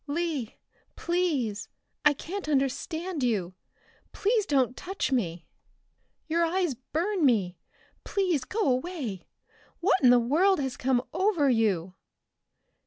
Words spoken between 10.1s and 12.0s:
world has come over you?"